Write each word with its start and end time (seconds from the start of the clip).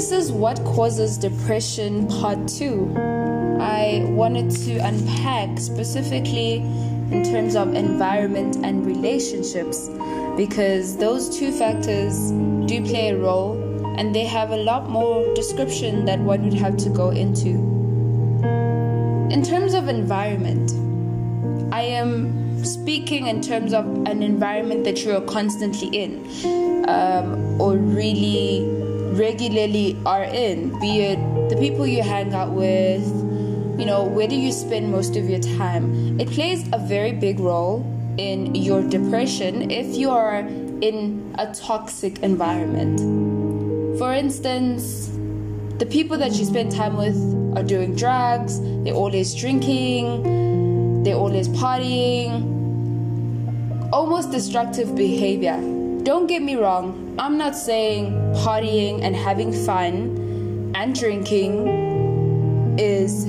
This 0.00 0.12
is 0.12 0.32
what 0.32 0.64
causes 0.64 1.18
depression, 1.18 2.06
part 2.06 2.48
two. 2.48 2.90
I 3.60 4.02
wanted 4.06 4.50
to 4.50 4.78
unpack 4.78 5.58
specifically 5.58 6.54
in 7.10 7.22
terms 7.22 7.54
of 7.54 7.74
environment 7.74 8.56
and 8.64 8.86
relationships 8.86 9.90
because 10.38 10.96
those 10.96 11.28
two 11.38 11.52
factors 11.52 12.30
do 12.64 12.82
play 12.82 13.10
a 13.10 13.18
role 13.18 13.60
and 13.98 14.14
they 14.14 14.24
have 14.24 14.52
a 14.52 14.56
lot 14.56 14.88
more 14.88 15.34
description 15.34 16.06
that 16.06 16.18
one 16.18 16.44
would 16.44 16.54
have 16.54 16.78
to 16.78 16.88
go 16.88 17.10
into. 17.10 17.50
In 19.30 19.42
terms 19.42 19.74
of 19.74 19.88
environment, 19.88 20.72
I 21.74 21.82
am 21.82 22.64
speaking 22.64 23.26
in 23.26 23.42
terms 23.42 23.74
of 23.74 23.84
an 24.06 24.22
environment 24.22 24.84
that 24.84 25.04
you're 25.04 25.20
constantly 25.20 25.88
in 25.88 26.88
um, 26.88 27.60
or 27.60 27.76
really 27.76 28.80
regularly 29.16 29.96
are 30.06 30.24
in, 30.24 30.78
be 30.80 31.00
it 31.00 31.18
the 31.48 31.56
people 31.56 31.86
you 31.86 32.02
hang 32.02 32.32
out 32.32 32.52
with, 32.52 33.06
you 33.78 33.86
know, 33.86 34.04
where 34.04 34.28
do 34.28 34.36
you 34.36 34.52
spend 34.52 34.90
most 34.90 35.16
of 35.16 35.28
your 35.28 35.40
time? 35.40 36.20
It 36.20 36.28
plays 36.28 36.68
a 36.72 36.78
very 36.78 37.12
big 37.12 37.40
role 37.40 37.84
in 38.18 38.54
your 38.54 38.82
depression 38.82 39.70
if 39.70 39.96
you 39.96 40.10
are 40.10 40.38
in 40.38 41.34
a 41.38 41.52
toxic 41.54 42.18
environment. 42.20 43.00
For 43.98 44.12
instance, 44.12 45.08
the 45.78 45.86
people 45.86 46.18
that 46.18 46.32
you 46.32 46.44
spend 46.44 46.72
time 46.72 46.96
with 46.96 47.16
are 47.56 47.62
doing 47.62 47.96
drugs, 47.96 48.60
they're 48.84 48.94
always 48.94 49.34
drinking, 49.34 51.02
they're 51.02 51.16
always 51.16 51.48
partying, 51.48 52.46
almost 53.92 54.30
destructive 54.30 54.94
behavior. 54.94 55.79
Don't 56.02 56.26
get 56.26 56.42
me 56.42 56.56
wrong, 56.56 57.14
I'm 57.18 57.36
not 57.36 57.54
saying 57.54 58.12
partying 58.36 59.02
and 59.02 59.14
having 59.14 59.52
fun 59.52 60.72
and 60.74 60.98
drinking 60.98 62.78
is 62.78 63.26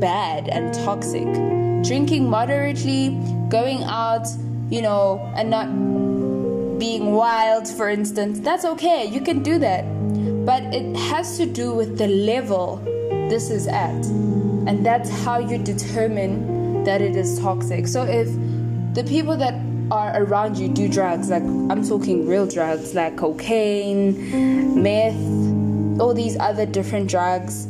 bad 0.00 0.48
and 0.48 0.72
toxic. 0.72 1.28
Drinking 1.84 2.28
moderately, 2.28 3.10
going 3.50 3.82
out, 3.84 4.26
you 4.70 4.80
know, 4.80 5.20
and 5.36 5.50
not 5.50 5.68
being 6.78 7.12
wild, 7.12 7.68
for 7.68 7.90
instance, 7.90 8.40
that's 8.40 8.64
okay. 8.64 9.04
You 9.04 9.20
can 9.20 9.42
do 9.42 9.58
that. 9.58 9.84
But 10.46 10.62
it 10.74 10.96
has 10.96 11.36
to 11.36 11.44
do 11.44 11.74
with 11.74 11.98
the 11.98 12.08
level 12.08 12.76
this 13.28 13.50
is 13.50 13.66
at. 13.68 14.06
And 14.66 14.84
that's 14.86 15.10
how 15.22 15.38
you 15.38 15.58
determine 15.58 16.82
that 16.84 17.02
it 17.02 17.14
is 17.14 17.38
toxic. 17.38 17.86
So 17.86 18.04
if 18.04 18.28
the 18.94 19.04
people 19.04 19.36
that 19.36 19.54
are 19.90 20.22
around 20.22 20.56
you 20.56 20.68
do 20.68 20.88
drugs, 20.88 21.30
like 21.30 21.42
I'm 21.42 21.86
talking 21.86 22.26
real 22.26 22.46
drugs, 22.46 22.94
like 22.94 23.16
cocaine, 23.16 24.82
meth, 24.82 26.00
all 26.00 26.14
these 26.14 26.38
other 26.38 26.66
different 26.66 27.10
drugs, 27.10 27.66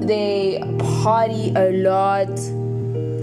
they 0.00 0.58
party 1.02 1.52
a 1.56 1.70
lot 1.82 2.28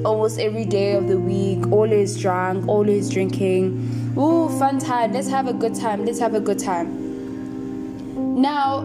almost 0.03 0.39
every 0.39 0.65
day 0.65 0.95
of 0.95 1.07
the 1.07 1.17
week, 1.17 1.71
always 1.71 2.19
drunk, 2.19 2.67
always 2.67 3.09
drinking. 3.09 4.13
Ooh, 4.17 4.49
fun 4.57 4.79
time. 4.79 5.13
Let's 5.13 5.29
have 5.29 5.47
a 5.47 5.53
good 5.53 5.75
time. 5.75 6.05
Let's 6.05 6.19
have 6.19 6.33
a 6.33 6.39
good 6.39 6.59
time. 6.59 8.41
Now, 8.41 8.81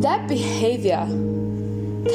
that 0.00 0.28
behavior 0.28 1.04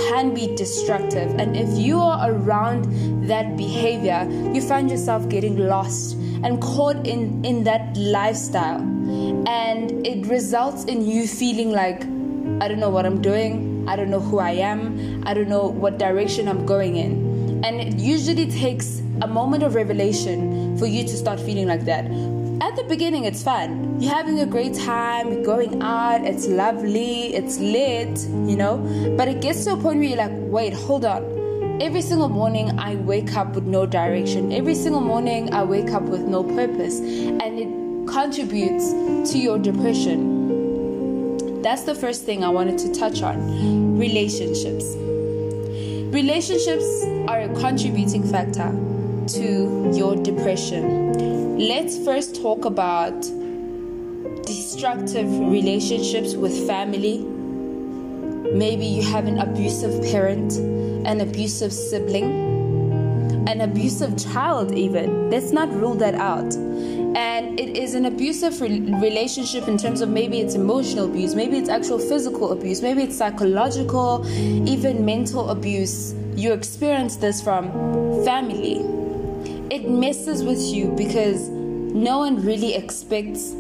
can 0.10 0.34
be 0.34 0.56
destructive, 0.56 1.36
and 1.38 1.58
if 1.58 1.78
you 1.78 2.00
are 2.00 2.32
around 2.32 3.28
that 3.28 3.58
behavior, 3.58 4.26
you 4.54 4.62
find 4.62 4.90
yourself 4.90 5.28
getting 5.28 5.58
lost 5.58 6.16
and 6.44 6.62
caught 6.62 7.08
in, 7.08 7.44
in 7.46 7.64
that 7.66 7.96
lifestyle, 7.98 8.80
and 9.48 10.06
it 10.06 10.26
results 10.28 10.86
in 10.86 11.06
you 11.06 11.28
feeling 11.28 11.72
like, 11.72 12.04
I 12.62 12.68
don't 12.68 12.80
know 12.80 12.90
what 12.90 13.06
I'm 13.06 13.22
doing, 13.22 13.86
I 13.88 13.96
don't 13.96 14.10
know 14.10 14.20
who 14.20 14.40
I 14.40 14.52
am, 14.52 15.24
I 15.26 15.34
don't 15.34 15.50
know 15.50 15.68
what 15.68 15.98
direction 15.98 16.48
I'm 16.48 16.66
going 16.66 16.96
in. 16.96 17.64
And 17.64 17.80
it 17.80 18.00
usually 18.00 18.50
takes 18.50 19.02
a 19.22 19.28
moment 19.28 19.64
of 19.64 19.76
revelation 19.76 20.78
for 20.78 20.88
you 20.88 21.04
to 21.04 21.16
start 21.16 21.40
feeling 21.40 21.68
like 21.68 21.86
that. 21.86 22.06
At 22.62 22.76
the 22.76 22.84
beginning, 22.88 23.26
it's 23.26 23.44
fun. 23.44 24.00
You're 24.00 24.14
having 24.14 24.40
a 24.40 24.46
great 24.46 24.74
time, 24.76 25.32
you're 25.34 25.44
going 25.44 25.82
out, 25.82 26.24
it's 26.24 26.48
lovely, 26.48 27.34
it's 27.34 27.60
lit, 27.60 28.20
you 28.48 28.56
know. 28.56 28.78
But 29.18 29.28
it 29.28 29.42
gets 29.42 29.64
to 29.66 29.74
a 29.74 29.78
point 29.78 29.98
where 29.98 30.08
you're 30.08 30.18
like, 30.18 30.32
wait, 30.34 30.74
hold 30.74 31.06
on. 31.06 31.24
Every 31.82 32.04
single 32.04 32.30
morning, 32.30 32.78
I 32.78 32.94
wake 32.94 33.36
up 33.36 33.56
with 33.56 33.64
no 33.64 33.88
direction. 33.88 34.52
Every 34.52 34.76
single 34.76 35.02
morning, 35.02 35.52
I 35.52 35.64
wake 35.64 35.90
up 35.90 36.04
with 36.04 36.22
no 36.22 36.44
purpose. 36.44 37.00
And 37.00 37.58
it 37.58 38.08
contributes 38.08 38.92
to 39.32 39.40
your 39.40 39.58
depression. 39.58 41.38
That's 41.64 41.82
the 41.82 41.96
first 41.96 42.24
thing 42.24 42.44
I 42.44 42.50
wanted 42.50 42.78
to 42.78 42.94
touch 42.94 43.24
on 43.24 43.98
relationships. 43.98 44.94
Relationships 46.14 46.86
are 47.28 47.42
a 47.42 47.50
contributing 47.60 48.28
factor 48.32 48.72
to 49.40 49.92
your 49.92 50.16
depression. 50.18 51.58
Let's 51.58 51.98
first 52.06 52.36
talk 52.36 52.66
about 52.66 53.20
destructive 54.46 55.28
relationships 55.50 56.36
with 56.36 56.68
family. 56.68 57.21
Maybe 58.54 58.86
you 58.86 59.04
have 59.04 59.28
an 59.28 59.40
abusive 59.40 60.04
parent, 60.12 60.54
an 61.06 61.22
abusive 61.22 61.72
sibling, 61.72 63.48
an 63.48 63.62
abusive 63.62 64.18
child, 64.18 64.74
even. 64.74 65.30
Let's 65.30 65.52
not 65.52 65.72
rule 65.74 65.96
that 65.96 66.16
out 66.16 66.56
and 67.16 67.60
it 67.60 67.76
is 67.76 67.94
an 67.94 68.06
abusive 68.06 68.62
re- 68.62 68.80
relationship 68.80 69.68
in 69.68 69.78
terms 69.78 70.02
of 70.02 70.10
maybe 70.10 70.40
it's 70.40 70.56
emotional 70.56 71.06
abuse, 71.06 71.36
maybe 71.36 71.58
it's 71.58 71.68
actual 71.70 72.00
physical 72.00 72.54
abuse, 72.54 72.82
maybe 72.82 73.04
it's 73.04 73.18
psychological, 73.18 74.26
even 74.68 75.04
mental 75.04 75.50
abuse. 75.50 76.14
You 76.36 76.54
experience 76.54 77.18
this 77.18 77.42
from 77.42 77.70
family. 78.24 78.78
It 79.70 79.90
messes 79.90 80.44
with 80.44 80.62
you 80.62 80.88
because 80.96 81.50
no 81.50 82.20
one 82.20 82.44
really 82.46 82.76
expects 82.76 83.52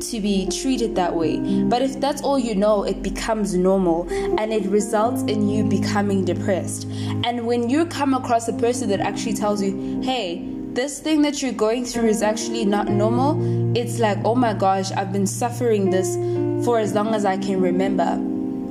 to 0.00 0.20
be 0.20 0.46
treated 0.48 0.94
that 0.96 1.14
way. 1.14 1.38
But 1.64 1.82
if 1.82 2.00
that's 2.00 2.22
all 2.22 2.38
you 2.38 2.54
know, 2.54 2.84
it 2.84 3.02
becomes 3.02 3.54
normal 3.54 4.08
and 4.10 4.52
it 4.52 4.64
results 4.66 5.22
in 5.22 5.48
you 5.48 5.64
becoming 5.64 6.24
depressed. 6.24 6.86
And 7.24 7.46
when 7.46 7.68
you 7.68 7.86
come 7.86 8.14
across 8.14 8.48
a 8.48 8.52
person 8.52 8.88
that 8.90 9.00
actually 9.00 9.34
tells 9.34 9.62
you, 9.62 10.00
hey, 10.02 10.46
this 10.72 11.00
thing 11.00 11.22
that 11.22 11.42
you're 11.42 11.52
going 11.52 11.84
through 11.84 12.08
is 12.08 12.22
actually 12.22 12.64
not 12.64 12.88
normal, 12.88 13.76
it's 13.76 13.98
like, 13.98 14.18
oh 14.24 14.34
my 14.34 14.52
gosh, 14.52 14.90
I've 14.92 15.12
been 15.12 15.26
suffering 15.26 15.90
this 15.90 16.14
for 16.64 16.78
as 16.78 16.94
long 16.94 17.14
as 17.14 17.24
I 17.24 17.36
can 17.36 17.60
remember. 17.60 18.18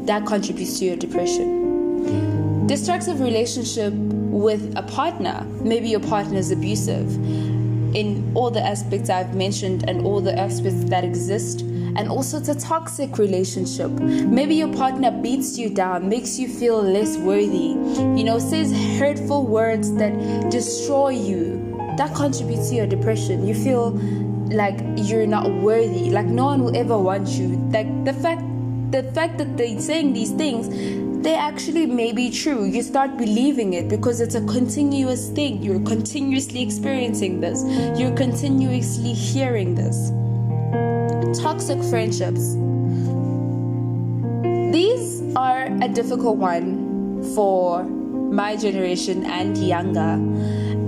That 0.06 0.26
contributes 0.26 0.80
to 0.80 0.86
your 0.86 0.96
depression. 0.96 2.68
Destructive 2.68 3.20
relationship 3.20 3.94
with 3.94 4.74
a 4.78 4.84
partner, 4.84 5.46
maybe 5.62 5.90
your 5.90 6.00
partner 6.00 6.38
is 6.38 6.52
abusive 6.52 7.08
in 7.96 8.32
all 8.36 8.52
the 8.52 8.66
aspects 8.66 9.10
I've 9.10 9.36
mentioned 9.36 9.90
and 9.90 10.06
all 10.06 10.22
the 10.22 10.38
aspects 10.38 10.84
that 10.86 11.04
exist. 11.04 11.62
And 11.62 12.08
also, 12.08 12.38
it's 12.38 12.50
a 12.50 12.60
toxic 12.60 13.18
relationship. 13.18 13.90
Maybe 13.92 14.56
your 14.56 14.72
partner 14.74 15.12
beats 15.12 15.58
you 15.58 15.70
down, 15.70 16.08
makes 16.08 16.38
you 16.38 16.48
feel 16.48 16.82
less 16.82 17.18
worthy, 17.18 17.76
you 18.18 18.24
know, 18.24 18.40
says 18.40 18.72
hurtful 19.00 19.46
words 19.46 19.94
that 19.96 20.52
destroy 20.52 21.10
you 21.10 21.70
that 22.00 22.16
contributes 22.16 22.70
to 22.70 22.76
your 22.76 22.88
depression. 22.88 23.46
You 23.46 23.54
feel 23.54 23.92
like 24.56 24.80
you're 24.96 25.28
not 25.28 25.52
worthy, 25.52 26.10
like 26.10 26.28
no 26.28 26.46
one 26.46 26.64
will 26.64 26.76
ever 26.76 26.98
want 26.98 27.28
you. 27.28 27.50
Like 27.74 28.06
the 28.06 28.14
fact 28.14 28.42
the 28.92 29.04
fact 29.14 29.38
that 29.38 29.58
they're 29.58 29.80
saying 29.80 30.14
these 30.14 30.32
things, 30.32 30.68
they 31.22 31.36
actually 31.36 31.86
may 31.86 32.12
be 32.12 32.30
true. 32.30 32.66
You 32.66 32.82
start 32.82 33.18
believing 33.18 33.74
it 33.74 33.90
because 33.90 34.22
it's 34.22 34.36
a 34.36 34.42
continuous 34.46 35.30
thing. 35.30 35.62
You're 35.62 35.82
continuously 35.82 36.62
experiencing 36.62 37.40
this. 37.40 37.64
You're 38.00 38.16
continuously 38.16 39.14
hearing 39.14 39.76
this. 39.76 40.12
Toxic 41.42 41.84
friendships. 41.84 42.54
These 44.74 45.36
are 45.36 45.66
a 45.82 45.88
difficult 45.88 46.38
one 46.38 47.24
for 47.36 47.84
my 47.84 48.56
generation 48.56 49.26
and 49.26 49.58
younger 49.58 50.18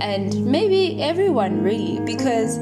and 0.02 0.44
maybe 0.44 1.00
everyone 1.00 1.62
really, 1.62 2.00
because 2.00 2.58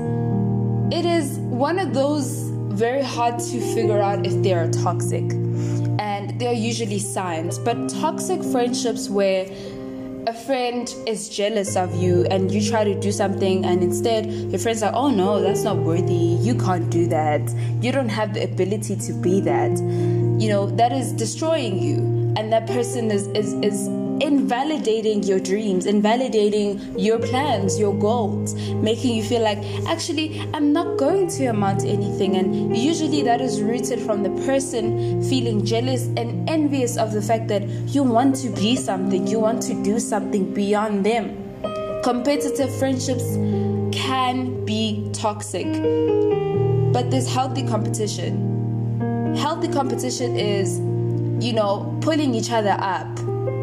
it 0.92 1.06
is 1.06 1.38
one 1.38 1.78
of 1.78 1.94
those 1.94 2.50
very 2.72 3.02
hard 3.02 3.38
to 3.38 3.60
figure 3.74 4.00
out 4.00 4.26
if 4.26 4.42
they 4.42 4.52
are 4.52 4.68
toxic. 4.68 5.24
There 6.40 6.48
are 6.48 6.54
usually 6.54 6.98
signs, 6.98 7.58
but 7.58 7.76
toxic 7.90 8.42
friendships 8.42 9.10
where 9.10 9.44
a 10.26 10.32
friend 10.32 10.88
is 11.06 11.28
jealous 11.28 11.76
of 11.76 11.94
you 12.02 12.24
and 12.30 12.50
you 12.50 12.66
try 12.66 12.82
to 12.82 12.98
do 12.98 13.12
something 13.12 13.66
and 13.66 13.82
instead 13.82 14.24
your 14.24 14.58
friend's 14.58 14.80
like 14.80 14.94
oh 14.94 15.10
no 15.10 15.42
that's 15.42 15.64
not 15.64 15.76
worthy. 15.76 16.38
You 16.40 16.54
can't 16.54 16.88
do 16.88 17.06
that. 17.08 17.42
You 17.82 17.92
don't 17.92 18.08
have 18.08 18.32
the 18.32 18.44
ability 18.44 18.96
to 18.96 19.12
be 19.12 19.42
that. 19.42 19.70
You 20.40 20.48
know 20.48 20.70
that 20.76 20.92
is 20.92 21.12
destroying 21.12 21.78
you. 21.78 21.96
And 22.38 22.50
that 22.54 22.66
person 22.66 23.10
is 23.10 23.26
is 23.28 23.52
is 23.62 23.99
invalidating 24.20 25.22
your 25.22 25.40
dreams, 25.40 25.86
invalidating 25.86 26.98
your 26.98 27.18
plans, 27.18 27.78
your 27.78 27.94
goals, 27.94 28.54
making 28.74 29.16
you 29.16 29.22
feel 29.22 29.42
like, 29.42 29.58
actually, 29.86 30.40
I'm 30.54 30.72
not 30.72 30.98
going 30.98 31.28
to 31.28 31.46
amount 31.46 31.80
to 31.80 31.88
anything. 31.88 32.36
And 32.36 32.76
usually 32.76 33.22
that 33.22 33.40
is 33.40 33.62
rooted 33.62 34.00
from 34.00 34.22
the 34.22 34.30
person 34.44 35.22
feeling 35.22 35.64
jealous 35.64 36.06
and 36.16 36.48
envious 36.48 36.96
of 36.96 37.12
the 37.12 37.22
fact 37.22 37.48
that 37.48 37.62
you 37.88 38.02
want 38.02 38.36
to 38.36 38.50
be 38.50 38.76
something, 38.76 39.26
you 39.26 39.40
want 39.40 39.62
to 39.62 39.82
do 39.82 39.98
something 39.98 40.52
beyond 40.52 41.04
them. 41.04 41.36
Competitive 42.02 42.74
friendships 42.78 43.24
can 43.92 44.64
be 44.64 45.10
toxic, 45.12 45.66
but 46.92 47.10
there's 47.10 47.32
healthy 47.32 47.66
competition. 47.66 49.34
Healthy 49.36 49.68
competition 49.68 50.36
is, 50.36 50.78
you 51.44 51.52
know, 51.52 51.96
pulling 52.00 52.34
each 52.34 52.50
other 52.50 52.76
up 52.80 53.06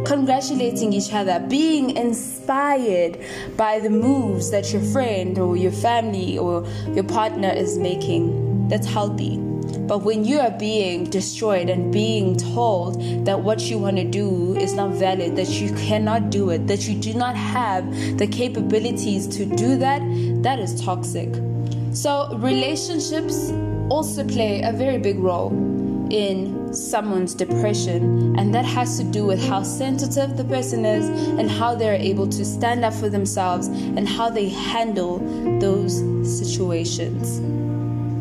congratulating 0.07 0.93
each 0.93 1.13
other, 1.13 1.39
being 1.49 1.97
inspired 1.97 3.19
by 3.57 3.79
the 3.79 3.89
moves 3.89 4.49
that 4.51 4.71
your 4.71 4.81
friend 4.81 5.37
or 5.37 5.57
your 5.57 5.71
family 5.71 6.37
or 6.37 6.65
your 6.93 7.03
partner 7.03 7.49
is 7.49 7.77
making. 7.77 8.69
That's 8.69 8.87
healthy. 8.87 9.37
But 9.87 10.03
when 10.03 10.23
you 10.23 10.39
are 10.39 10.51
being 10.51 11.05
destroyed 11.05 11.69
and 11.69 11.91
being 11.91 12.37
told 12.37 13.01
that 13.25 13.41
what 13.41 13.61
you 13.69 13.77
want 13.77 13.97
to 13.97 14.05
do 14.05 14.55
is 14.55 14.73
not 14.73 14.91
valid, 14.91 15.35
that 15.35 15.49
you 15.49 15.73
cannot 15.75 16.29
do 16.29 16.51
it, 16.51 16.67
that 16.67 16.87
you 16.87 16.95
do 16.95 17.13
not 17.13 17.35
have 17.35 17.85
the 18.17 18.27
capabilities 18.27 19.27
to 19.27 19.45
do 19.45 19.77
that, 19.77 20.01
that 20.41 20.59
is 20.59 20.81
toxic. 20.81 21.33
So, 21.91 22.33
relationships 22.37 23.51
also 23.89 24.25
play 24.25 24.61
a 24.61 24.71
very 24.71 24.99
big 24.99 25.19
role 25.19 25.51
in 26.09 26.56
someone's 26.77 27.33
depression, 27.33 28.37
and 28.37 28.53
that 28.53 28.65
has 28.65 28.97
to 28.97 29.03
do 29.03 29.25
with 29.25 29.43
how 29.47 29.63
sensitive 29.63 30.37
the 30.37 30.43
person 30.43 30.85
is 30.85 31.09
and 31.39 31.49
how 31.49 31.75
they're 31.75 31.93
able 31.93 32.27
to 32.27 32.45
stand 32.45 32.85
up 32.85 32.93
for 32.93 33.09
themselves 33.09 33.67
and 33.67 34.07
how 34.07 34.29
they 34.29 34.49
handle 34.49 35.19
those 35.59 35.97
situations. 36.39 37.66